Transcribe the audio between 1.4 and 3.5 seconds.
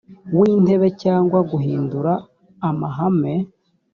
guhindura amahame